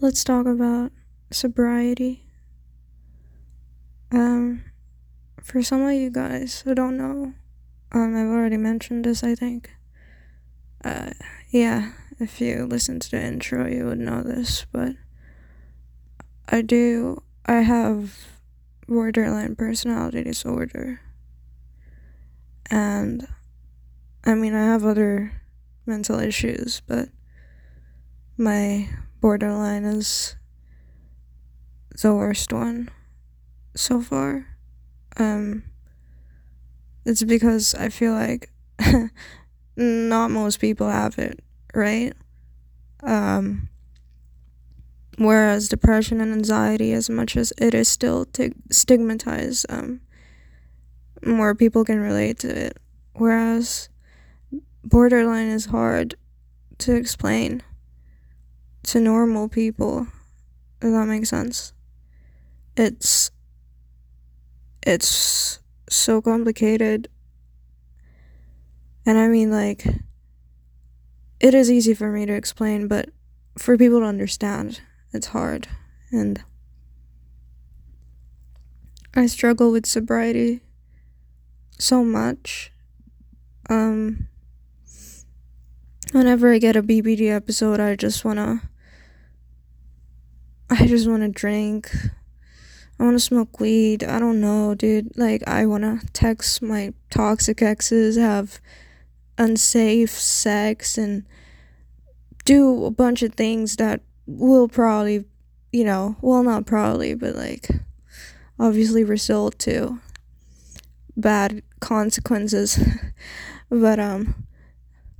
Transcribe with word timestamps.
let's 0.00 0.24
talk 0.24 0.46
about 0.46 0.92
sobriety. 1.30 2.22
Um, 4.12 4.64
for 5.42 5.62
some 5.62 5.82
of 5.82 5.92
you 5.92 6.10
guys 6.10 6.60
who 6.60 6.74
don't 6.74 6.96
know, 6.96 7.32
um, 7.92 8.16
I've 8.16 8.28
already 8.28 8.56
mentioned 8.56 9.04
this, 9.04 9.22
I 9.22 9.34
think. 9.34 9.70
Uh, 10.84 11.10
yeah, 11.50 11.92
if 12.20 12.40
you 12.40 12.66
listen 12.66 13.00
to 13.00 13.10
the 13.10 13.22
intro, 13.22 13.66
you 13.66 13.86
would 13.86 13.98
know 13.98 14.22
this, 14.22 14.66
but 14.70 14.92
I 16.48 16.62
do, 16.62 17.22
I 17.46 17.60
have 17.62 18.16
borderline 18.86 19.56
personality 19.56 20.22
disorder. 20.22 21.00
And 22.70 23.26
I 24.24 24.34
mean, 24.34 24.54
I 24.54 24.64
have 24.64 24.84
other 24.84 25.40
mental 25.86 26.18
issues, 26.18 26.82
but 26.86 27.08
my 28.36 28.88
borderline 29.20 29.84
is 29.84 30.36
the 32.02 32.14
worst 32.14 32.52
one 32.52 32.90
so 33.74 34.00
far. 34.00 34.46
Um, 35.16 35.64
it's 37.04 37.22
because 37.22 37.74
I 37.74 37.88
feel 37.88 38.12
like 38.12 38.50
not 39.76 40.30
most 40.30 40.60
people 40.60 40.90
have 40.90 41.18
it, 41.18 41.40
right? 41.74 42.12
Um, 43.02 43.68
whereas 45.18 45.68
depression 45.68 46.20
and 46.20 46.32
anxiety, 46.32 46.92
as 46.92 47.08
much 47.08 47.36
as 47.36 47.52
it 47.58 47.74
is 47.74 47.88
still 47.88 48.24
t- 48.26 48.52
stigmatized, 48.70 49.66
um, 49.68 50.00
more 51.24 51.54
people 51.54 51.84
can 51.84 52.00
relate 52.00 52.38
to 52.40 52.48
it. 52.48 52.78
Whereas 53.14 53.88
borderline 54.84 55.48
is 55.48 55.66
hard 55.66 56.14
to 56.78 56.94
explain 56.94 57.62
to 58.86 59.00
normal 59.00 59.48
people, 59.48 60.06
if 60.80 60.92
that 60.92 61.06
makes 61.06 61.28
sense. 61.28 61.72
It's 62.76 63.30
it's 64.86 65.58
so 65.88 66.22
complicated. 66.22 67.08
And 69.04 69.18
I 69.18 69.28
mean 69.28 69.50
like 69.50 69.86
it 71.40 71.54
is 71.54 71.70
easy 71.70 71.94
for 71.94 72.10
me 72.10 72.26
to 72.26 72.32
explain, 72.32 72.86
but 72.86 73.10
for 73.58 73.76
people 73.76 74.00
to 74.00 74.06
understand, 74.06 74.80
it's 75.12 75.28
hard. 75.28 75.68
And 76.12 76.42
I 79.14 79.26
struggle 79.26 79.72
with 79.72 79.86
sobriety 79.86 80.60
so 81.78 82.04
much. 82.04 82.72
Um 83.68 84.28
whenever 86.12 86.52
I 86.52 86.58
get 86.58 86.76
a 86.76 86.82
BPD 86.82 87.34
episode, 87.34 87.80
I 87.80 87.96
just 87.96 88.24
want 88.24 88.38
to 88.38 88.60
I 90.68 90.86
just 90.88 91.08
want 91.08 91.22
to 91.22 91.28
drink. 91.28 91.94
I 92.98 93.04
want 93.04 93.14
to 93.14 93.20
smoke 93.20 93.60
weed. 93.60 94.02
I 94.02 94.18
don't 94.18 94.40
know, 94.40 94.74
dude. 94.74 95.16
Like, 95.16 95.46
I 95.46 95.64
want 95.64 95.84
to 95.84 96.04
text 96.12 96.60
my 96.60 96.92
toxic 97.08 97.62
exes, 97.62 98.16
have 98.16 98.58
unsafe 99.38 100.10
sex, 100.10 100.98
and 100.98 101.24
do 102.44 102.84
a 102.84 102.90
bunch 102.90 103.22
of 103.22 103.34
things 103.34 103.76
that 103.76 104.00
will 104.26 104.66
probably, 104.66 105.24
you 105.72 105.84
know, 105.84 106.16
well, 106.20 106.42
not 106.42 106.66
probably, 106.66 107.14
but 107.14 107.36
like, 107.36 107.68
obviously 108.58 109.04
result 109.04 109.56
to 109.60 110.00
bad 111.16 111.62
consequences. 111.78 112.76
but, 113.70 114.00
um, 114.00 114.46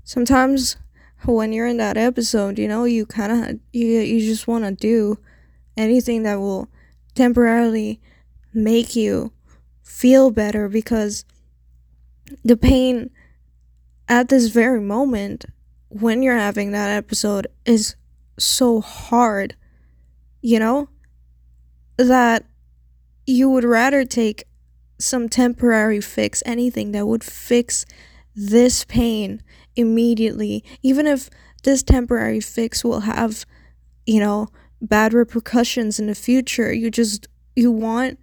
sometimes 0.03 0.77
when 1.25 1.53
you're 1.53 1.69
in 1.69 1.77
that 1.77 1.97
episode, 1.97 2.59
you 2.59 2.67
know, 2.67 2.83
you 2.83 3.07
kind 3.07 3.31
of, 3.31 3.61
you, 3.73 3.87
you 3.87 4.21
just 4.21 4.49
want 4.49 4.65
to 4.65 4.73
do 4.73 5.19
anything 5.77 6.23
that 6.23 6.39
will 6.39 6.69
temporarily 7.15 8.01
make 8.53 8.97
you 8.97 9.33
feel 9.83 10.31
better 10.31 10.69
because 10.69 11.25
the 12.45 12.57
pain 12.57 13.11
at 14.09 14.29
this 14.29 14.49
very 14.49 14.81
moment 14.81 15.45
when 15.89 16.23
you're 16.23 16.37
having 16.37 16.73
that 16.73 16.91
episode 16.91 17.47
is 17.65 17.97
so 18.39 18.81
hard, 18.81 19.55
you 20.41 20.59
know, 20.59 20.89
that 21.97 22.45
you 23.27 23.49
would 23.49 23.65
rather 23.65 24.05
take 24.05 24.45
some 24.99 25.29
temporary 25.29 26.01
fix, 26.01 26.43
anything 26.47 26.93
that 26.93 27.07
would 27.07 27.25
fix 27.25 27.85
this 28.35 28.85
pain 28.85 29.43
immediately, 29.75 30.65
even 30.83 31.07
if 31.07 31.31
this 31.65 31.83
temporary 31.83 32.41
fix 32.41 32.85
will 32.85 33.01
have, 33.01 33.45
you 34.07 34.21
know, 34.21 34.49
bad 34.81 35.13
repercussions 35.13 35.99
in 35.99 36.07
the 36.07 36.15
future. 36.15 36.73
You 36.73 36.91
just 36.91 37.29
you 37.55 37.71
want 37.71 38.19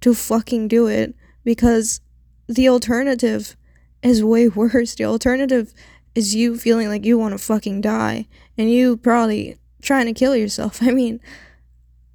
to 0.00 0.14
fucking 0.14 0.68
do 0.68 0.86
it 0.86 1.14
because 1.44 2.00
the 2.48 2.68
alternative 2.68 3.56
is 4.02 4.22
way 4.22 4.48
worse. 4.60 4.94
The 4.94 5.04
alternative 5.04 5.72
is 6.14 6.34
you 6.34 6.56
feeling 6.56 6.88
like 6.88 7.04
you 7.04 7.18
want 7.18 7.32
to 7.32 7.38
fucking 7.38 7.80
die 7.80 8.26
and 8.56 8.70
you 8.70 8.96
probably 8.96 9.58
trying 9.82 10.06
to 10.06 10.12
kill 10.12 10.34
yourself. 10.36 10.78
I 10.82 10.90
mean, 10.90 11.20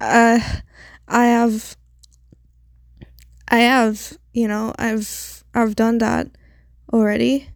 uh 0.00 0.40
I 1.08 1.26
have 1.26 1.76
I 3.48 3.58
have, 3.58 4.16
you 4.32 4.48
know, 4.48 4.74
I've 4.78 5.44
I've 5.54 5.76
done 5.76 5.98
that 5.98 6.28
already. 6.92 7.50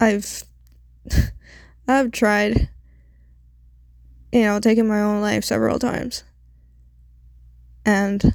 I've 0.00 0.44
I've 1.88 2.12
tried 2.12 2.68
you 4.32 4.42
know, 4.42 4.60
taken 4.60 4.86
my 4.88 5.00
own 5.00 5.20
life 5.20 5.44
several 5.44 5.78
times. 5.78 6.24
And 7.86 8.34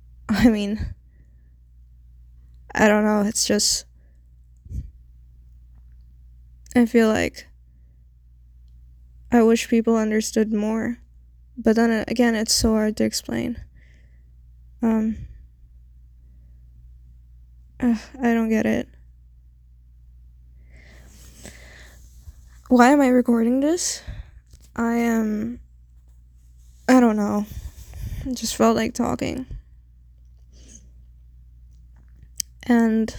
I 0.28 0.48
mean, 0.48 0.94
I 2.74 2.88
don't 2.88 3.04
know, 3.04 3.22
it's 3.22 3.46
just 3.46 3.84
I 6.76 6.86
feel 6.86 7.08
like 7.08 7.46
I 9.32 9.42
wish 9.42 9.66
people 9.68 9.96
understood 9.96 10.52
more. 10.52 10.98
But 11.58 11.76
then 11.76 12.04
again, 12.08 12.34
it's 12.34 12.54
so 12.54 12.72
hard 12.72 12.96
to 12.98 13.04
explain. 13.04 13.64
Um 14.82 15.16
uh, 17.80 17.96
I 18.20 18.34
don't 18.34 18.48
get 18.48 18.66
it. 18.66 18.88
Why 22.68 22.88
am 22.90 23.00
I 23.00 23.06
recording 23.08 23.60
this? 23.60 24.02
I 24.74 24.94
am. 24.94 25.60
I 26.88 27.00
don't 27.00 27.16
know. 27.16 27.46
I 28.26 28.32
just 28.32 28.56
felt 28.56 28.76
like 28.76 28.94
talking. 28.94 29.46
And. 32.64 33.14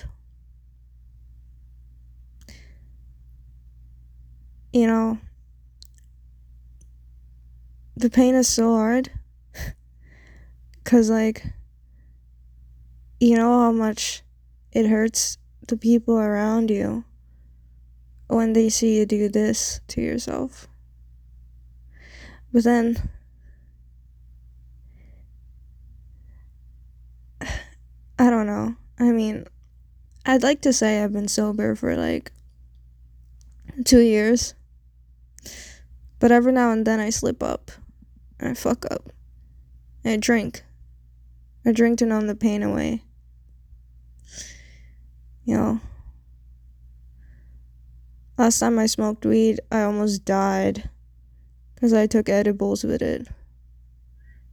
You 4.72 4.88
know. 4.88 5.18
The 7.96 8.10
pain 8.10 8.34
is 8.36 8.48
so 8.48 8.76
hard. 8.76 9.12
Because, 10.84 11.10
like. 11.10 11.46
You 13.20 13.38
know 13.38 13.60
how 13.62 13.72
much 13.72 14.22
it 14.74 14.88
hurts 14.88 15.38
the 15.68 15.78
people 15.78 16.18
around 16.18 16.70
you 16.70 17.06
when 18.28 18.52
they 18.52 18.68
see 18.68 18.98
you 18.98 19.06
do 19.06 19.30
this 19.30 19.80
to 19.90 20.02
yourself. 20.02 20.68
But 22.54 22.64
then 22.66 23.10
I 28.20 28.30
don't 28.30 28.46
know. 28.46 28.76
I 29.00 29.12
mean, 29.12 29.48
I'd 30.24 30.44
like 30.44 30.62
to 30.62 30.72
say 30.72 31.04
I've 31.04 31.12
been 31.12 31.28
sober 31.28 31.76
for 31.76 31.96
like 31.96 32.32
2 33.84 34.00
years. 34.00 34.54
But 36.20 36.32
every 36.32 36.54
now 36.54 36.72
and 36.72 36.86
then 36.86 37.00
I 37.00 37.10
slip 37.10 37.42
up 37.42 37.72
and 38.40 38.52
I 38.52 38.54
fuck 38.54 38.86
up. 38.90 39.12
And 40.04 40.14
I 40.14 40.18
drink. 40.18 40.64
I 41.66 41.72
drink 41.72 41.98
to 42.00 42.06
numb 42.06 42.28
the 42.28 42.36
pain 42.36 42.62
away. 42.62 43.02
You 45.44 45.58
know. 45.58 45.82
Last 48.38 48.60
time 48.60 48.78
I 48.78 48.86
smoked 48.86 49.26
weed, 49.26 49.60
I 49.72 49.82
almost 49.82 50.24
died 50.24 50.90
because 51.84 51.92
I 51.92 52.08
took 52.08 52.30
edibles 52.30 52.86
with 52.86 53.02
it. 53.02 53.28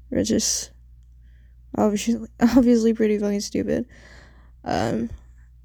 Which 0.08 0.32
is 0.32 0.72
obviously 1.78 2.28
obviously 2.40 2.92
pretty 2.92 3.18
fucking 3.18 3.38
stupid. 3.38 3.86
Um, 4.64 5.10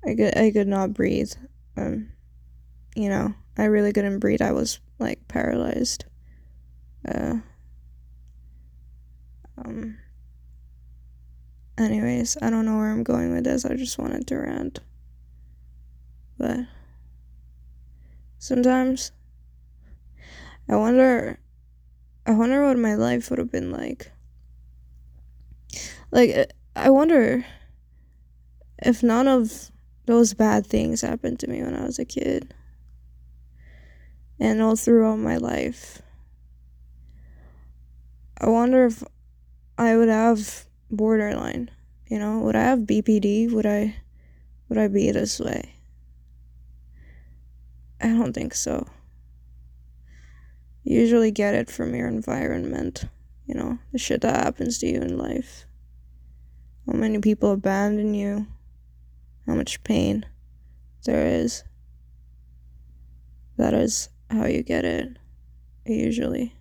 I 0.05 0.13
could 0.13 0.37
I 0.37 0.51
could 0.51 0.67
not 0.67 0.93
breathe. 0.93 1.31
Um, 1.75 2.11
you 2.95 3.09
know, 3.09 3.33
I 3.57 3.63
really 3.63 3.91
couldn't 3.93 4.19
breathe. 4.19 4.43
I 4.43 4.51
was 4.51 4.79
like 4.99 5.27
paralyzed. 5.27 6.05
Uh. 7.03 7.37
Um. 9.57 9.97
Anyways, 11.79 12.37
I 12.43 12.51
don't 12.51 12.65
know 12.65 12.77
where 12.77 12.91
I'm 12.91 13.03
going 13.03 13.33
with 13.33 13.45
this. 13.45 13.65
I 13.65 13.75
just 13.75 13.97
wanted 13.97 14.27
to 14.27 14.35
rant. 14.35 14.81
But 16.37 16.59
sometimes 18.37 19.11
I 20.69 20.75
wonder 20.75 21.39
I 22.25 22.31
wonder 22.31 22.65
what 22.65 22.77
my 22.77 22.95
life 22.95 23.29
would 23.29 23.39
have 23.39 23.51
been 23.51 23.71
like. 23.71 24.11
Like, 26.11 26.35
uh, 26.35 26.45
I 26.75 26.89
wonder 26.89 27.45
if 28.79 29.03
none 29.03 29.27
of 29.27 29.71
those 30.05 30.33
bad 30.33 30.65
things 30.65 31.01
happened 31.01 31.39
to 31.39 31.47
me 31.47 31.61
when 31.61 31.75
I 31.75 31.83
was 31.83 31.99
a 31.99 32.05
kid 32.05 32.53
and 34.39 34.61
all 34.61 34.75
throughout 34.75 35.17
my 35.17 35.37
life. 35.37 36.01
I 38.39 38.49
wonder 38.49 38.85
if 38.85 39.03
I 39.77 39.95
would 39.95 40.09
have 40.09 40.65
borderline, 40.91 41.71
you 42.07 42.19
know, 42.19 42.39
would 42.39 42.55
I 42.55 42.63
have 42.63 42.79
BPD? 42.79 43.51
Would 43.51 43.65
I 43.65 43.95
would 44.67 44.77
I 44.77 44.87
be 44.87 45.11
this 45.11 45.39
way? 45.39 45.75
I 48.01 48.07
don't 48.07 48.33
think 48.33 48.53
so. 48.53 48.87
You 50.85 50.99
usually 50.99 51.31
get 51.31 51.55
it 51.55 51.69
from 51.69 51.95
your 51.95 52.07
environment, 52.07 53.05
you 53.47 53.55
know, 53.55 53.79
the 53.91 53.97
shit 53.97 54.21
that 54.21 54.45
happens 54.45 54.77
to 54.77 54.87
you 54.87 55.01
in 55.01 55.17
life. 55.17 55.65
How 56.85 56.93
many 56.93 57.19
people 57.19 57.51
abandon 57.51 58.13
you, 58.13 58.45
how 59.47 59.55
much 59.55 59.83
pain 59.83 60.27
there 61.05 61.25
is. 61.25 61.63
That 63.57 63.73
is 63.73 64.09
how 64.29 64.45
you 64.45 64.61
get 64.61 64.85
it, 64.85 65.17
usually. 65.85 66.55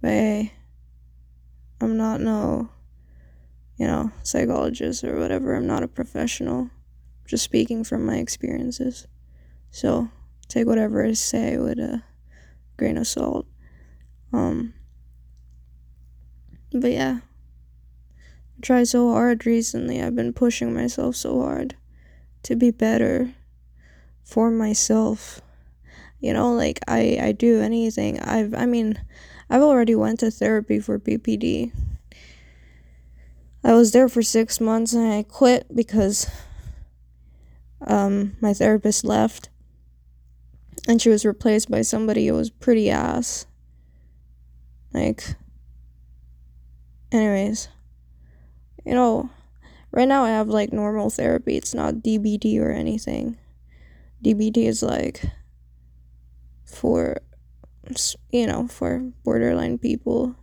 But 0.00 0.10
hey, 0.10 0.52
I'm 1.80 1.96
not 1.96 2.20
no, 2.20 2.68
you 3.76 3.88
know, 3.88 4.12
psychologist 4.22 5.02
or 5.02 5.18
whatever. 5.18 5.54
I'm 5.54 5.66
not 5.66 5.82
a 5.82 5.88
professional. 5.88 6.60
I'm 6.60 6.70
just 7.26 7.42
speaking 7.42 7.82
from 7.82 8.06
my 8.06 8.18
experiences. 8.18 9.08
So 9.72 10.10
take 10.48 10.66
whatever 10.66 11.04
I 11.04 11.14
say 11.14 11.56
with 11.56 11.80
a 11.80 12.04
grain 12.82 12.98
of 12.98 13.06
salt. 13.06 13.46
Um, 14.32 14.74
but 16.72 16.90
yeah, 16.90 17.20
I 18.58 18.60
tried 18.60 18.88
so 18.88 19.12
hard 19.12 19.46
recently. 19.46 20.02
I've 20.02 20.16
been 20.16 20.32
pushing 20.32 20.74
myself 20.74 21.14
so 21.14 21.40
hard 21.42 21.76
to 22.42 22.56
be 22.56 22.72
better 22.72 23.34
for 24.24 24.50
myself. 24.50 25.40
You 26.18 26.32
know, 26.32 26.52
like 26.52 26.80
I 26.88 27.18
I 27.22 27.30
do 27.30 27.60
anything. 27.60 28.18
I've 28.18 28.52
I 28.52 28.66
mean, 28.66 29.00
I've 29.48 29.62
already 29.62 29.94
went 29.94 30.18
to 30.20 30.32
therapy 30.32 30.80
for 30.80 30.98
BPD. 30.98 31.70
I 33.62 33.74
was 33.74 33.92
there 33.92 34.08
for 34.08 34.22
6 34.22 34.60
months 34.60 34.92
and 34.92 35.12
I 35.12 35.22
quit 35.22 35.72
because 35.72 36.28
um 37.86 38.36
my 38.40 38.52
therapist 38.52 39.04
left 39.04 39.50
and 40.88 41.00
she 41.00 41.08
was 41.08 41.24
replaced 41.24 41.70
by 41.70 41.82
somebody 41.82 42.26
who 42.26 42.34
was 42.34 42.50
pretty 42.50 42.90
ass. 42.90 43.46
Like, 44.92 45.24
anyways, 47.10 47.68
you 48.84 48.94
know, 48.94 49.30
right 49.90 50.08
now 50.08 50.24
I 50.24 50.30
have 50.30 50.48
like 50.48 50.72
normal 50.72 51.10
therapy. 51.10 51.56
It's 51.56 51.74
not 51.74 51.96
DBT 51.96 52.60
or 52.60 52.70
anything. 52.70 53.38
DBT 54.24 54.58
is 54.68 54.82
like 54.82 55.22
for, 56.64 57.18
you 58.30 58.46
know, 58.46 58.66
for 58.68 59.12
borderline 59.24 59.78
people. 59.78 60.36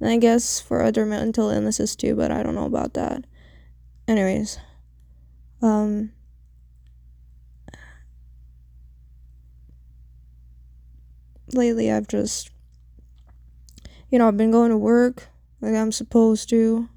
And 0.00 0.08
I 0.08 0.16
guess 0.16 0.60
for 0.60 0.82
other 0.82 1.04
mental 1.04 1.50
illnesses 1.50 1.96
too, 1.96 2.14
but 2.14 2.30
I 2.30 2.42
don't 2.42 2.54
know 2.54 2.64
about 2.64 2.94
that. 2.94 3.24
Anyways, 4.08 4.58
um, 5.62 6.12
lately 11.52 11.90
I've 11.90 12.08
just 12.08 12.50
you 14.10 14.18
know, 14.18 14.26
I've 14.26 14.36
been 14.36 14.50
going 14.50 14.70
to 14.70 14.76
work 14.76 15.28
like 15.60 15.74
I'm 15.74 15.92
supposed 15.92 16.48
to. 16.50 16.88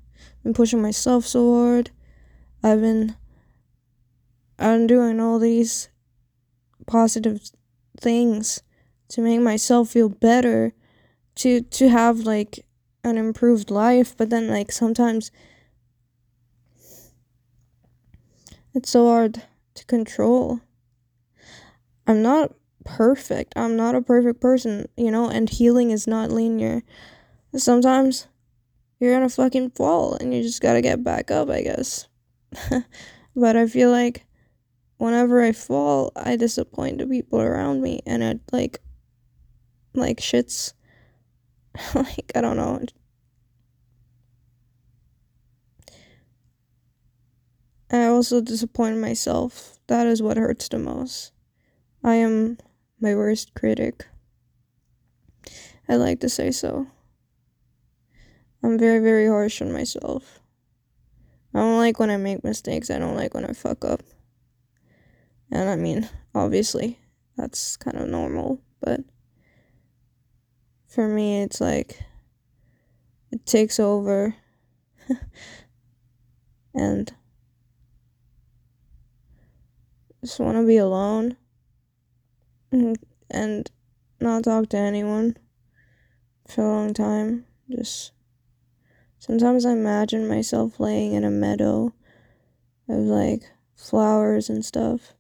Been 0.44 0.54
pushing 0.54 0.82
myself 0.82 1.26
so 1.26 1.56
hard. 1.56 1.92
I've 2.62 2.82
been 2.82 3.16
I'm 4.60 4.88
doing 4.88 5.20
all 5.20 5.40
these 5.40 5.90
positive 6.86 7.42
things 8.00 8.62
to 9.10 9.22
make 9.22 9.42
myself 9.42 9.90
feel 9.90 10.10
better 10.10 10.74
to 11.36 11.62
to 11.62 11.90
have 11.90 12.20
like 12.20 12.66
an 13.04 13.18
improved 13.18 13.70
life, 13.70 14.16
but 14.18 14.30
then 14.30 14.48
like 14.48 14.72
sometimes 14.72 15.32
it's 18.74 18.90
so 18.90 19.08
hard 19.08 19.44
to 19.76 19.86
control. 19.86 20.62
I'm 22.08 22.22
not 22.22 22.54
perfect. 22.86 23.54
I'm 23.56 23.76
not 23.76 23.96
a 23.96 24.02
perfect 24.02 24.42
person, 24.42 24.88
you 24.98 25.12
know, 25.12 25.30
and 25.30 25.50
healing 25.50 25.92
is 25.92 26.08
not 26.08 26.32
linear. 26.32 26.84
Sometimes 27.56 28.28
you're 29.00 29.14
gonna 29.14 29.30
fucking 29.30 29.72
fall 29.72 30.16
and 30.16 30.34
you 30.34 30.42
just 30.42 30.62
gotta 30.62 30.82
get 30.82 31.04
back 31.04 31.32
up, 31.32 31.50
I 31.50 31.62
guess. 31.62 32.08
but 33.36 33.56
I 33.56 33.68
feel 33.68 33.92
like 33.92 34.26
whenever 34.98 35.42
I 35.42 35.52
fall, 35.52 36.12
I 36.16 36.36
disappoint 36.36 37.00
the 37.00 37.08
people 37.08 37.42
around 37.42 37.82
me 37.82 38.02
and 38.06 38.24
it 38.24 38.40
like 38.52 38.80
like 39.94 40.20
shit's 40.20 40.74
like 41.96 42.32
I 42.36 42.42
don't 42.42 42.58
know. 42.58 42.82
I 47.92 48.06
also 48.06 48.42
disappoint 48.42 48.98
myself. 48.98 49.78
That 49.86 50.08
is 50.08 50.22
what 50.22 50.38
hurts 50.38 50.68
the 50.68 50.80
most. 50.80 51.32
I 52.04 52.16
am 52.16 52.58
my 53.04 53.14
worst 53.14 53.54
critic. 53.54 54.08
I 55.90 55.98
like 55.98 56.22
to 56.22 56.30
say 56.30 56.52
so. 56.52 56.88
I'm 58.64 58.80
very, 58.80 59.00
very 59.00 59.28
harsh 59.28 59.62
on 59.62 59.74
myself. 59.74 60.40
I 61.54 61.60
don't 61.60 61.78
like 61.78 62.00
when 62.00 62.10
I 62.10 62.16
make 62.16 62.46
mistakes. 62.46 62.90
I 62.90 63.00
don't 63.00 63.18
like 63.18 63.34
when 63.34 63.44
I 63.44 63.52
fuck 63.52 63.84
up. 63.84 64.02
And 65.52 65.70
I 65.70 65.76
mean, 65.76 66.10
obviously, 66.34 66.98
that's 67.36 67.76
kind 67.76 67.98
of 67.98 68.08
normal, 68.08 68.62
but 68.80 69.02
for 70.88 71.10
me, 71.10 71.42
it's 71.42 71.60
like 71.60 72.00
it 73.32 73.46
takes 73.46 73.82
over. 73.82 74.34
and 76.74 77.12
just 80.22 80.40
want 80.40 80.56
to 80.58 80.66
be 80.66 80.78
alone 80.78 81.36
and 83.30 83.70
not 84.20 84.44
talk 84.44 84.70
to 84.70 84.78
anyone 84.78 85.38
for 86.48 86.64
a 86.64 86.68
long 86.68 86.94
time. 86.94 87.46
Just 87.70 88.12
sometimes 89.20 89.65
I 89.65 89.72
imagine 89.72 90.27
myself 90.27 90.80
laying 90.80 91.13
in 91.13 91.24
a 91.24 91.30
meadow 91.30 91.94
of 92.89 92.98
like 92.98 93.44
flowers 93.75 94.50
and 94.50 94.65
stuff 94.65 95.13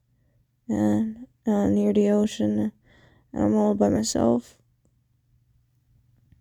and 0.67 1.27
uh, 1.45 1.67
near 1.67 1.93
the 1.93 2.09
ocean 2.09 2.59
and 2.59 2.71
I'm 3.33 3.55
all 3.55 3.75
by 3.75 3.89
myself. 3.89 4.57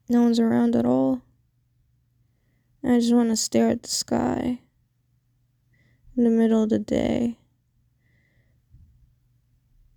No 0.09 0.23
one's 0.23 0.41
around 0.41 0.77
at 0.77 0.85
all. 0.85 1.23
I 2.85 2.99
just 2.99 3.15
want 3.15 3.31
to 3.31 3.37
stare 3.37 3.69
at 3.69 3.83
the 3.83 3.89
sky 3.89 4.61
in 6.17 6.25
the 6.25 6.31
middle 6.31 6.65
of 6.65 6.71
the 6.71 6.79
day 6.79 7.39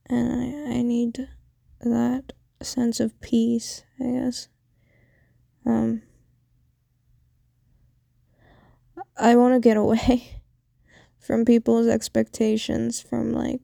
and 0.07 0.31
I, 0.33 0.77
I 0.77 0.81
need 0.81 1.27
that 1.81 2.33
sense 2.61 2.99
of 2.99 3.19
peace, 3.21 3.83
I 3.99 4.11
guess. 4.11 4.47
Um, 5.65 6.03
I 9.17 9.35
want 9.35 9.53
to 9.53 9.59
get 9.59 9.77
away 9.77 10.41
from 11.19 11.45
people's 11.45 11.87
expectations, 11.87 13.01
from 13.01 13.33
like 13.33 13.61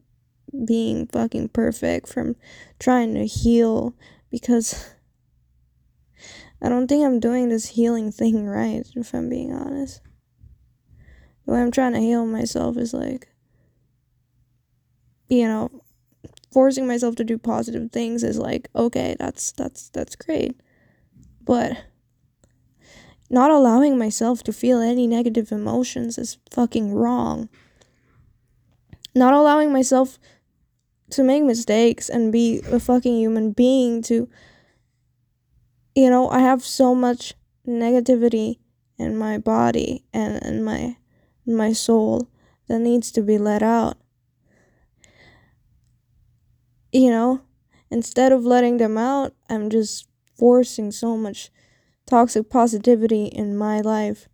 being 0.65 1.07
fucking 1.07 1.49
perfect, 1.49 2.07
from 2.07 2.35
trying 2.79 3.13
to 3.15 3.25
heal, 3.25 3.93
because 4.29 4.93
I 6.61 6.69
don't 6.69 6.87
think 6.87 7.05
I'm 7.05 7.19
doing 7.19 7.49
this 7.49 7.69
healing 7.69 8.11
thing 8.11 8.45
right, 8.47 8.85
if 8.95 9.13
I'm 9.13 9.29
being 9.29 9.53
honest. 9.53 10.01
The 11.45 11.53
way 11.53 11.61
I'm 11.61 11.71
trying 11.71 11.93
to 11.93 11.99
heal 11.99 12.25
myself 12.25 12.77
is 12.77 12.93
like, 12.93 13.27
you 15.27 15.47
know, 15.47 15.81
forcing 16.51 16.87
myself 16.87 17.15
to 17.15 17.23
do 17.23 17.37
positive 17.37 17.91
things 17.91 18.23
is 18.23 18.37
like 18.37 18.69
okay 18.75 19.15
that's 19.19 19.51
that's 19.53 19.89
that's 19.89 20.15
great. 20.15 20.59
But 21.43 21.77
not 23.29 23.51
allowing 23.51 23.97
myself 23.97 24.43
to 24.43 24.53
feel 24.53 24.79
any 24.79 25.07
negative 25.07 25.51
emotions 25.51 26.17
is 26.17 26.37
fucking 26.51 26.93
wrong. 26.93 27.49
Not 29.15 29.33
allowing 29.33 29.71
myself 29.71 30.19
to 31.11 31.23
make 31.23 31.43
mistakes 31.43 32.09
and 32.09 32.31
be 32.31 32.61
a 32.71 32.79
fucking 32.79 33.17
human 33.17 33.51
being 33.51 34.01
to 34.01 34.29
you 35.93 36.09
know 36.09 36.29
i 36.29 36.39
have 36.39 36.63
so 36.63 36.95
much 36.95 37.33
negativity 37.67 38.59
in 38.97 39.17
my 39.17 39.37
body 39.37 40.05
and 40.13 40.41
in 40.43 40.63
my 40.63 40.95
in 41.45 41.55
my 41.55 41.73
soul 41.73 42.29
that 42.67 42.79
needs 42.79 43.11
to 43.11 43.21
be 43.21 43.37
let 43.37 43.61
out 43.61 43.97
you 46.91 47.09
know, 47.09 47.41
instead 47.89 48.31
of 48.31 48.45
letting 48.45 48.77
them 48.77 48.97
out, 48.97 49.33
I'm 49.49 49.69
just 49.69 50.07
forcing 50.37 50.91
so 50.91 51.15
much 51.17 51.49
toxic 52.05 52.49
positivity 52.49 53.25
in 53.25 53.57
my 53.57 53.79
life 53.79 54.27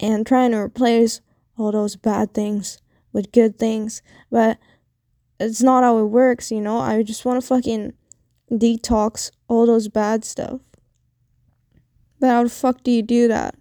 and 0.00 0.26
trying 0.26 0.52
to 0.52 0.58
replace 0.58 1.20
all 1.58 1.72
those 1.72 1.96
bad 1.96 2.34
things 2.34 2.78
with 3.12 3.32
good 3.32 3.58
things. 3.58 4.02
But 4.30 4.58
it's 5.38 5.62
not 5.62 5.84
how 5.84 5.98
it 5.98 6.04
works, 6.04 6.50
you 6.50 6.60
know? 6.60 6.78
I 6.78 7.02
just 7.02 7.24
want 7.24 7.40
to 7.40 7.46
fucking 7.46 7.92
detox 8.50 9.30
all 9.48 9.66
those 9.66 9.88
bad 9.88 10.24
stuff. 10.24 10.60
But 12.20 12.28
how 12.28 12.44
the 12.44 12.50
fuck 12.50 12.82
do 12.82 12.90
you 12.90 13.02
do 13.02 13.28
that 13.28 13.56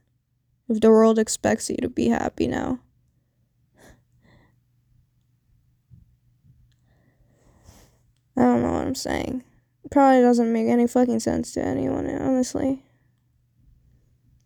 if 0.69 0.79
the 0.79 0.91
world 0.91 1.17
expects 1.17 1.69
you 1.69 1.77
to 1.77 1.89
be 1.89 2.09
happy 2.09 2.47
now? 2.47 2.79
Don't 8.61 8.71
know 8.71 8.77
what 8.77 8.87
I'm 8.87 8.95
saying. 8.95 9.43
Probably 9.89 10.21
doesn't 10.21 10.53
make 10.53 10.67
any 10.67 10.87
fucking 10.87 11.19
sense 11.19 11.53
to 11.53 11.65
anyone, 11.65 12.07
honestly. 12.09 12.85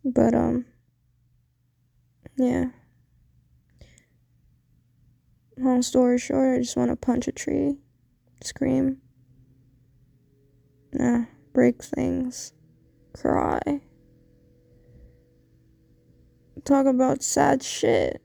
But, 0.04 0.34
um, 0.34 0.66
yeah. 2.38 2.66
Long 5.58 5.82
story 5.82 6.18
short, 6.18 6.58
I 6.58 6.62
just 6.62 6.76
want 6.76 6.92
to 6.92 6.96
punch 6.96 7.28
a 7.28 7.32
tree, 7.32 7.78
scream, 8.44 9.02
nah, 10.92 11.26
break 11.54 11.82
things, 11.82 12.52
cry, 13.14 13.62
talk 16.66 16.86
about 16.88 17.24
sad 17.24 17.64
shit, 17.64 18.22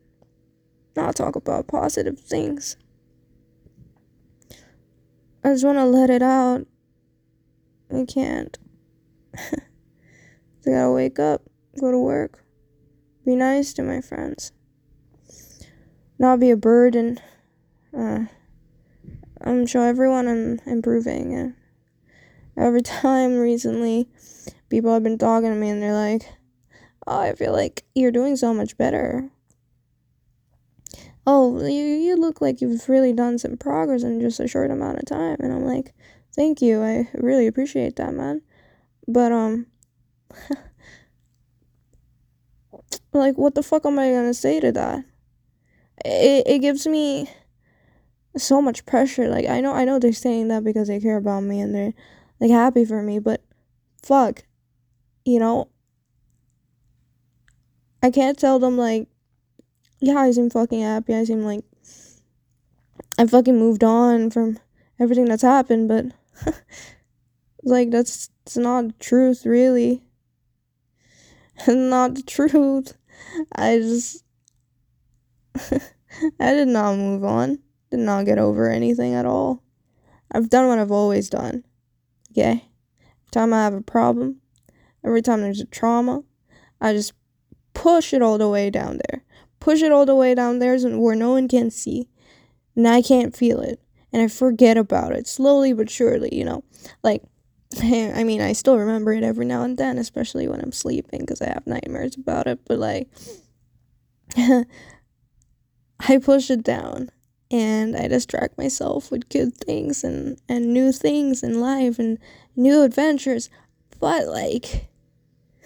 not 0.96 1.14
talk 1.14 1.36
about 1.36 1.68
positive 1.68 2.18
things. 2.18 2.76
I 5.42 5.52
just 5.52 5.64
want 5.64 5.78
to 5.78 5.84
let 5.84 6.10
it 6.10 6.22
out. 6.22 6.66
I 7.90 8.04
can't. 8.04 8.58
I 9.36 10.70
gotta 10.70 10.92
wake 10.92 11.18
up, 11.18 11.42
go 11.80 11.90
to 11.90 11.98
work, 11.98 12.44
be 13.24 13.34
nice 13.34 13.72
to 13.74 13.82
my 13.82 14.02
friends, 14.02 14.52
not 16.18 16.40
be 16.40 16.50
a 16.50 16.56
burden. 16.56 17.18
Uh, 17.96 18.26
I'm 19.40 19.64
show 19.64 19.80
everyone 19.80 20.28
I'm 20.28 20.60
improving. 20.66 21.34
And 21.34 21.54
every 22.58 22.82
time 23.02 23.38
recently, 23.38 24.08
people 24.68 24.92
have 24.92 25.02
been 25.02 25.18
talking 25.18 25.48
to 25.48 25.56
me 25.56 25.70
and 25.70 25.82
they're 25.82 25.94
like, 25.94 26.28
"Oh, 27.06 27.18
I 27.20 27.34
feel 27.34 27.52
like 27.52 27.84
you're 27.94 28.12
doing 28.12 28.36
so 28.36 28.52
much 28.52 28.76
better." 28.76 29.30
Oh, 31.32 31.64
you, 31.64 31.84
you 31.84 32.16
look 32.16 32.40
like 32.40 32.60
you've 32.60 32.88
really 32.88 33.12
done 33.12 33.38
some 33.38 33.56
progress 33.56 34.02
in 34.02 34.20
just 34.20 34.40
a 34.40 34.48
short 34.48 34.68
amount 34.68 34.98
of 34.98 35.04
time. 35.04 35.36
And 35.38 35.52
I'm 35.52 35.64
like, 35.64 35.94
thank 36.34 36.60
you. 36.60 36.82
I 36.82 37.08
really 37.14 37.46
appreciate 37.46 37.94
that, 37.96 38.12
man. 38.12 38.42
But, 39.06 39.30
um, 39.30 39.66
like, 43.12 43.38
what 43.38 43.54
the 43.54 43.62
fuck 43.62 43.86
am 43.86 44.00
I 44.00 44.10
gonna 44.10 44.34
say 44.34 44.58
to 44.58 44.72
that? 44.72 45.04
It, 46.04 46.48
it 46.48 46.58
gives 46.58 46.88
me 46.88 47.30
so 48.36 48.60
much 48.60 48.84
pressure. 48.84 49.28
Like, 49.28 49.46
I 49.46 49.60
know, 49.60 49.72
I 49.72 49.84
know 49.84 50.00
they're 50.00 50.12
saying 50.12 50.48
that 50.48 50.64
because 50.64 50.88
they 50.88 50.98
care 50.98 51.16
about 51.16 51.44
me 51.44 51.60
and 51.60 51.72
they're, 51.72 51.94
like, 52.40 52.50
happy 52.50 52.84
for 52.84 53.02
me, 53.02 53.20
but 53.20 53.40
fuck, 54.02 54.42
you 55.24 55.38
know, 55.38 55.68
I 58.02 58.10
can't 58.10 58.36
tell 58.36 58.58
them, 58.58 58.76
like, 58.76 59.06
yeah, 60.00 60.16
I 60.16 60.30
seem 60.30 60.48
fucking 60.50 60.80
happy. 60.80 61.14
I 61.14 61.24
seem 61.24 61.42
like 61.42 61.64
I 63.18 63.26
fucking 63.26 63.58
moved 63.58 63.84
on 63.84 64.30
from 64.30 64.58
everything 64.98 65.26
that's 65.26 65.42
happened, 65.42 65.88
but 65.88 66.06
like 67.62 67.90
that's 67.90 68.30
it's 68.46 68.56
not 68.56 68.86
the 68.86 68.94
truth, 68.94 69.44
really. 69.44 70.02
not 71.68 72.14
the 72.14 72.22
truth. 72.22 72.96
I 73.54 73.78
just 73.78 74.24
I 76.40 76.54
did 76.54 76.68
not 76.68 76.96
move 76.96 77.24
on. 77.24 77.58
Did 77.90 78.00
not 78.00 78.24
get 78.24 78.38
over 78.38 78.70
anything 78.70 79.14
at 79.14 79.26
all. 79.26 79.62
I've 80.32 80.48
done 80.48 80.68
what 80.68 80.78
I've 80.78 80.92
always 80.92 81.28
done. 81.28 81.64
Okay? 82.30 82.50
Every 82.52 83.30
time 83.32 83.52
I 83.52 83.64
have 83.64 83.74
a 83.74 83.82
problem, 83.82 84.40
every 85.04 85.20
time 85.22 85.42
there's 85.42 85.60
a 85.60 85.66
trauma, 85.66 86.22
I 86.80 86.92
just 86.92 87.12
push 87.74 88.14
it 88.14 88.22
all 88.22 88.38
the 88.38 88.48
way 88.48 88.70
down 88.70 89.00
there 89.08 89.24
push 89.60 89.82
it 89.82 89.92
all 89.92 90.06
the 90.06 90.14
way 90.14 90.34
down 90.34 90.58
there 90.58 90.78
where 90.78 91.14
no 91.14 91.32
one 91.32 91.48
can 91.48 91.70
see, 91.70 92.08
and 92.74 92.88
I 92.88 93.02
can't 93.02 93.36
feel 93.36 93.60
it, 93.60 93.80
and 94.12 94.22
I 94.22 94.28
forget 94.28 94.76
about 94.76 95.12
it 95.12 95.26
slowly 95.26 95.72
but 95.72 95.90
surely, 95.90 96.34
you 96.34 96.44
know, 96.44 96.64
like. 97.02 97.22
I 97.80 98.24
mean, 98.24 98.40
I 98.40 98.52
still 98.52 98.76
remember 98.76 99.12
it 99.12 99.22
every 99.22 99.46
now 99.46 99.62
and 99.62 99.78
then, 99.78 99.96
especially 99.96 100.48
when 100.48 100.60
I'm 100.60 100.72
sleeping 100.72 101.20
because 101.20 101.40
I 101.40 101.50
have 101.50 101.68
nightmares 101.68 102.16
about 102.16 102.48
it. 102.48 102.58
But 102.66 102.80
like, 102.80 103.08
I 106.08 106.18
push 106.18 106.50
it 106.50 106.64
down 106.64 107.10
and 107.50 107.96
I 107.96 108.08
distract 108.08 108.56
myself 108.56 109.10
with 109.10 109.28
good 109.28 109.56
things 109.56 110.04
and, 110.04 110.40
and 110.48 110.72
new 110.72 110.92
things 110.92 111.42
in 111.42 111.60
life 111.60 111.98
and 111.98 112.18
new 112.56 112.82
adventures. 112.82 113.50
But 113.98 114.26
like, 114.28 114.88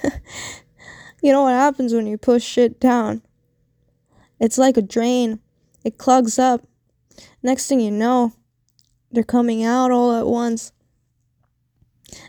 you 1.22 1.32
know 1.32 1.42
what 1.42 1.52
happens 1.52 1.92
when 1.92 2.06
you 2.06 2.18
push 2.18 2.42
shit 2.42 2.80
down? 2.80 3.22
It's 4.44 4.58
like 4.58 4.76
a 4.76 4.82
drain, 4.82 5.40
it 5.84 5.96
clogs 5.96 6.38
up. 6.38 6.68
Next 7.42 7.66
thing 7.66 7.80
you 7.80 7.90
know, 7.90 8.34
they're 9.10 9.24
coming 9.24 9.64
out 9.64 9.90
all 9.90 10.14
at 10.14 10.26
once. 10.26 10.70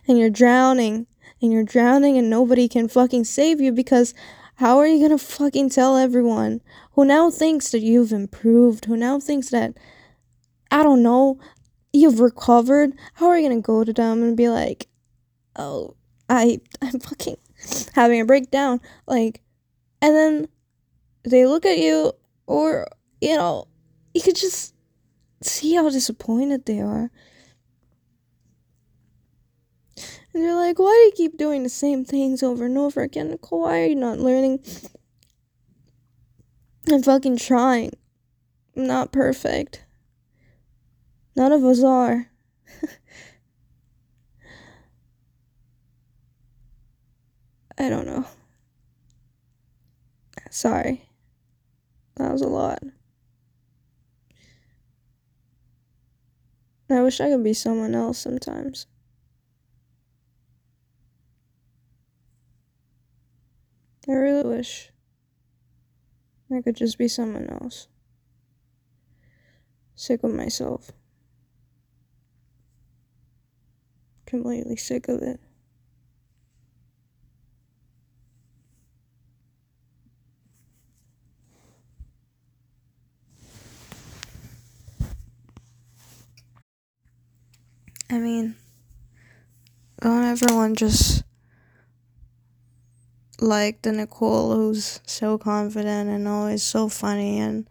And 0.08 0.18
you're 0.18 0.30
drowning, 0.30 1.08
and 1.42 1.52
you're 1.52 1.66
drowning, 1.66 2.18
and 2.18 2.30
nobody 2.30 2.70
can 2.70 2.88
fucking 2.88 3.26
save 3.26 3.60
you 3.60 3.74
because 3.74 4.14
how 4.56 4.78
are 4.78 4.88
you 4.88 5.02
gonna 5.02 5.18
fucking 5.18 5.72
tell 5.72 5.98
everyone 5.98 6.62
who 6.94 7.04
now 7.04 7.30
thinks 7.30 7.72
that 7.72 7.82
you've 7.82 8.14
improved, 8.14 8.86
who 8.86 8.96
now 8.96 9.20
thinks 9.20 9.50
that, 9.50 9.74
I 10.72 10.84
don't 10.84 11.04
know, 11.04 11.38
you've 11.92 12.22
recovered? 12.22 12.94
How 13.16 13.28
are 13.28 13.38
you 13.38 13.50
gonna 13.50 13.60
go 13.60 13.84
to 13.84 13.92
them 13.92 14.24
and 14.24 14.38
be 14.38 14.48
like, 14.48 14.88
oh, 15.58 15.98
I, 16.30 16.62
I'm 16.82 16.98
fucking 16.98 17.36
having 17.94 18.22
a 18.22 18.26
breakdown? 18.26 18.80
Like, 19.06 19.42
and 20.02 20.16
then 20.16 20.48
they 21.26 21.46
look 21.46 21.66
at 21.66 21.78
you, 21.78 22.14
or, 22.48 22.88
you 23.22 23.36
know, 23.36 23.68
you 24.14 24.22
could 24.22 24.36
just 24.36 24.74
see 25.42 25.76
how 25.76 25.90
disappointed 25.90 26.66
they 26.66 26.80
are. 26.80 27.12
And 30.34 30.44
they're 30.44 30.56
like, 30.56 30.80
why 30.80 30.92
do 30.92 31.06
you 31.06 31.12
keep 31.16 31.38
doing 31.38 31.64
the 31.64 31.70
same 31.70 32.04
things 32.04 32.44
over 32.44 32.66
and 32.66 32.78
over 32.78 33.02
again? 33.02 33.30
Nicole, 33.30 33.62
why 33.62 33.82
are 33.82 33.86
you 33.86 33.96
not 33.96 34.20
learning? 34.20 34.62
I'm 36.92 37.02
fucking 37.02 37.38
trying. 37.38 37.94
I'm 38.76 38.86
not 38.86 39.14
perfect. 39.14 39.86
None 41.36 41.52
of 41.52 41.64
us 41.64 41.84
are. 41.84 42.30
I 47.78 47.90
don't 47.90 48.06
know. 48.06 48.26
Sorry. 50.50 51.10
That 52.18 52.32
was 52.32 52.42
a 52.42 52.48
lot. 52.48 52.80
I 56.90 57.02
wish 57.02 57.20
I 57.20 57.30
could 57.30 57.44
be 57.44 57.54
someone 57.54 57.96
else 57.96 58.20
sometimes. 58.20 58.88
I 64.08 64.12
really 64.12 64.48
wish 64.48 64.92
I 66.56 66.62
could 66.62 66.76
just 66.76 66.98
be 66.98 67.08
someone 67.08 67.48
else. 67.50 67.88
Sick 69.96 70.24
of 70.24 70.34
myself. 70.34 70.92
Completely 74.28 74.76
sick 74.76 75.08
of 75.08 75.22
it. 75.24 75.40
I 88.16 88.20
mean, 88.20 88.56
don't 90.00 90.24
everyone 90.24 90.76
just 90.76 91.26
like 93.42 93.82
the 93.82 93.92
Nicole 93.92 94.56
who's 94.56 95.02
so 95.06 95.38
confident 95.38 96.10
and 96.10 96.26
always 96.26 96.64
so 96.64 96.88
funny 96.88 97.40
and 97.40 97.68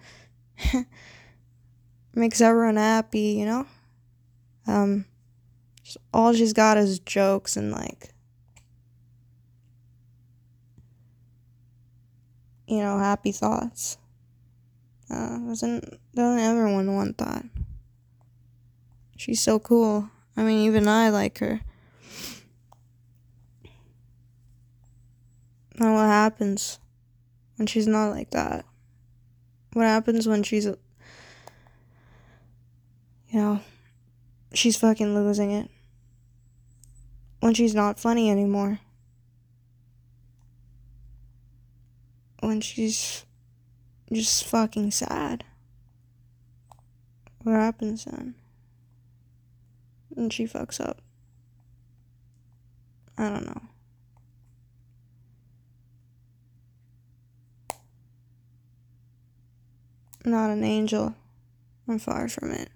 makes 2.14 2.42
everyone 2.42 2.76
happy, 2.76 3.38
you 3.38 3.46
know? 3.46 3.66
Um, 4.66 5.06
all 6.12 6.34
she's 6.34 6.52
got 6.52 6.76
is 6.76 6.98
jokes 6.98 7.56
and 7.56 7.72
like, 7.72 8.12
you 12.68 12.80
know, 12.80 12.98
happy 12.98 13.32
thoughts. 13.32 13.96
Uh, 15.08 15.38
doesn't 15.38 15.98
doesn't 16.14 16.38
everyone 16.38 16.94
want 16.94 17.16
that? 17.16 17.46
She's 19.16 19.40
so 19.40 19.58
cool. 19.58 20.10
I 20.36 20.42
mean, 20.42 20.66
even 20.66 20.88
I 20.88 21.10
like 21.10 21.38
her. 21.38 21.60
Now, 25.78 25.94
what 25.94 26.06
happens 26.06 26.78
when 27.56 27.66
she's 27.66 27.86
not 27.86 28.10
like 28.10 28.30
that? 28.30 28.64
What 29.72 29.84
happens 29.84 30.28
when 30.28 30.42
she's, 30.42 30.66
you 30.66 30.76
know, 33.32 33.60
she's 34.52 34.76
fucking 34.76 35.14
losing 35.14 35.50
it? 35.50 35.68
When 37.40 37.54
she's 37.54 37.74
not 37.74 37.98
funny 37.98 38.30
anymore? 38.30 38.78
When 42.40 42.60
she's 42.60 43.24
just 44.12 44.44
fucking 44.44 44.92
sad? 44.92 45.44
What 47.42 47.54
happens 47.54 48.04
then? 48.04 48.36
And 50.16 50.32
she 50.32 50.46
fucks 50.46 50.80
up. 50.80 51.02
I 53.18 53.28
don't 53.28 53.46
know. 53.46 53.62
not 60.24 60.50
an 60.50 60.64
angel. 60.64 61.14
I'm 61.86 61.98
far 61.98 62.28
from 62.28 62.50
it. 62.52 62.70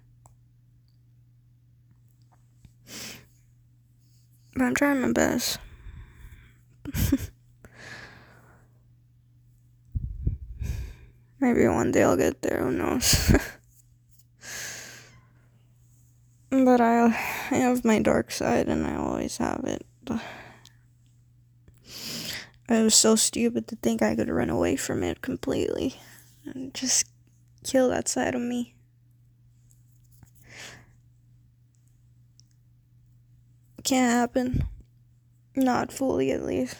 But 4.53 4.63
I'm 4.63 4.75
trying 4.75 5.01
my 5.01 5.11
best. 5.11 5.57
Maybe 11.39 11.67
one 11.67 11.91
day 11.91 12.03
I'll 12.03 12.17
get 12.17 12.41
there, 12.41 12.59
who 12.63 12.71
knows? 12.71 13.33
but 16.69 16.81
I 16.81 17.07
have 17.07 17.83
my 17.83 17.97
dark 17.97 18.29
side 18.29 18.67
and 18.67 18.85
I 18.85 18.95
always 18.95 19.37
have 19.37 19.63
it. 19.63 19.83
I 22.69 22.83
was 22.83 22.93
so 22.93 23.15
stupid 23.15 23.67
to 23.69 23.75
think 23.75 24.03
I 24.03 24.15
could 24.15 24.29
run 24.29 24.51
away 24.51 24.75
from 24.75 25.01
it 25.01 25.23
completely 25.23 25.95
and 26.45 26.71
just 26.75 27.07
kill 27.63 27.89
that 27.89 28.07
side 28.07 28.35
of 28.35 28.41
me. 28.41 28.75
Can't 33.83 34.11
happen. 34.13 34.67
Not 35.55 35.91
fully, 35.91 36.31
at 36.31 36.45
least. 36.45 36.75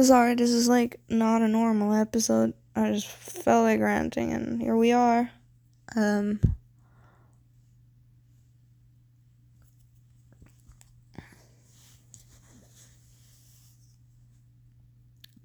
Sorry, 0.00 0.34
this 0.34 0.50
is 0.50 0.68
like 0.68 1.00
not 1.08 1.42
a 1.42 1.48
normal 1.48 1.92
episode. 1.92 2.54
I 2.74 2.92
just 2.92 3.06
felt 3.06 3.64
like 3.64 3.80
ranting, 3.80 4.32
and 4.32 4.60
here 4.60 4.76
we 4.76 4.92
are. 4.92 5.30
Um. 5.94 6.40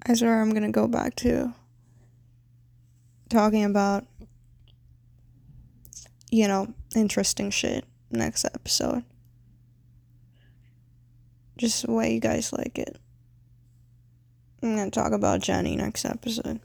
I 0.10 0.14
swear 0.14 0.42
I'm 0.42 0.54
gonna 0.54 0.72
go 0.72 0.88
back 0.88 1.16
to 1.18 1.54
talking 3.30 3.66
about, 3.66 4.06
you 6.32 6.48
know, 6.48 6.74
interesting 6.96 7.52
shit 7.52 7.84
next 8.10 8.46
episode. 8.46 9.04
Just 11.58 11.86
the 11.86 11.92
way 11.92 12.14
you 12.14 12.22
guys 12.22 12.54
like 12.54 12.80
it. 12.80 12.98
I'm 14.62 14.76
gonna 14.76 14.92
talk 14.92 15.12
about 15.12 15.42
Jenny 15.42 15.76
next 15.76 16.06
episode. 16.06 16.60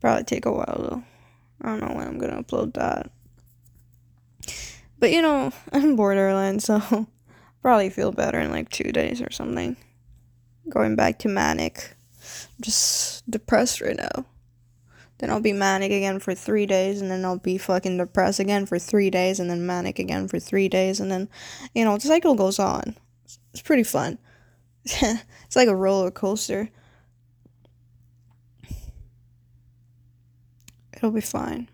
Probably 0.00 0.24
take 0.24 0.46
a 0.46 0.52
while 0.52 0.86
though. 0.90 1.02
I 1.62 1.68
don't 1.68 1.80
know 1.80 1.96
when 1.96 2.06
I'm 2.06 2.18
gonna 2.18 2.42
upload 2.42 2.74
that. 2.74 3.10
But 4.98 5.12
you 5.12 5.22
know, 5.22 5.52
I'm 5.72 5.96
borderline, 5.96 6.60
so 6.60 7.06
probably 7.62 7.90
feel 7.90 8.12
better 8.12 8.40
in 8.40 8.50
like 8.50 8.68
two 8.70 8.92
days 8.92 9.22
or 9.22 9.30
something. 9.30 9.76
Going 10.68 10.96
back 10.96 11.18
to 11.20 11.28
manic 11.28 11.94
I'm 12.24 12.62
just 12.62 13.28
depressed 13.30 13.80
right 13.80 13.96
now. 13.96 14.26
Then 15.18 15.30
I'll 15.30 15.40
be 15.40 15.52
manic 15.52 15.92
again 15.92 16.18
for 16.18 16.34
three 16.34 16.66
days, 16.66 17.00
and 17.00 17.10
then 17.10 17.24
I'll 17.24 17.38
be 17.38 17.56
fucking 17.56 17.98
depressed 17.98 18.40
again 18.40 18.66
for 18.66 18.78
three 18.78 19.10
days, 19.10 19.38
and 19.38 19.48
then 19.48 19.66
manic 19.66 19.98
again 19.98 20.26
for 20.26 20.40
three 20.40 20.68
days, 20.68 21.00
and 21.00 21.10
then, 21.10 21.28
you 21.74 21.84
know, 21.84 21.96
the 21.96 22.08
cycle 22.08 22.34
goes 22.34 22.58
on. 22.58 22.96
It's 23.52 23.62
pretty 23.62 23.84
fun. 23.84 24.18
it's 25.46 25.56
like 25.56 25.68
a 25.68 25.74
roller 25.76 26.10
coaster. 26.10 26.68
It'll 30.96 31.10
be 31.10 31.20
fine. 31.20 31.68